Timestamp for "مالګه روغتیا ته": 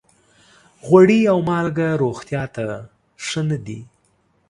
1.49-2.63